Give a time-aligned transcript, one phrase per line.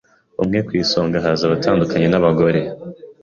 [0.41, 2.61] umwe ku isonga haza abatandukanye n’abagore